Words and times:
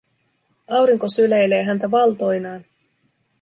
Aurinko 0.67 1.09
syleilee 1.09 1.63
häntä 1.63 1.91
valtoinaan. 1.91 2.65